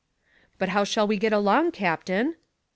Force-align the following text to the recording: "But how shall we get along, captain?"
"But 0.57 0.69
how 0.69 0.83
shall 0.83 1.05
we 1.05 1.17
get 1.17 1.31
along, 1.31 1.73
captain?" 1.73 2.35